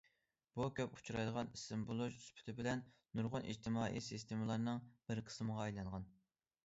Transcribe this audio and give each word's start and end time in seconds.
بۇ 0.59 0.63
كۆپ 0.77 0.95
ئۇچرايدىغان 0.99 1.51
ئىسىم 1.57 1.83
بولۇش 1.89 2.17
سۈپىتى 2.23 2.55
بىلەن، 2.61 2.81
نۇرغۇن 3.19 3.45
ئىجتىمائىي 3.51 4.05
سىستېمىلارنىڭ 4.09 4.83
بىر 5.11 5.23
قىسمىغا 5.29 5.65
ئايلانغان. 5.69 6.09